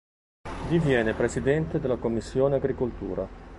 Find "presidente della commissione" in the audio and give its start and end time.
1.13-2.55